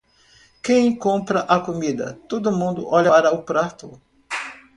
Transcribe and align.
Quem 0.63 0.95
compra 0.97 1.41
a 1.41 1.59
comida, 1.59 2.17
todo 2.27 2.51
mundo 2.51 2.87
olha 2.91 3.11
para 3.11 3.31
o 3.35 3.43
prato. 3.43 4.01